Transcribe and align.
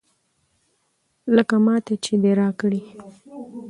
لکه 1.35 1.55
ماته 1.65 1.93
چې 2.03 2.13
دې 2.21 2.31
راکړي. 2.41 2.81